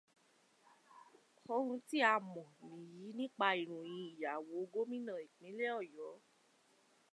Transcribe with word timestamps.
Òhun 1.53 1.79
tí 1.87 1.97
a 2.11 2.13
mọ̀ 2.33 2.47
nìyí 2.81 3.09
nípa 3.17 3.47
ìròyìn 3.61 4.07
ìyàwó 4.13 4.55
Gómìnà 4.73 5.13
ìpínlẹ̀ 5.25 5.69
Ọ̀yọ́ 5.79 6.11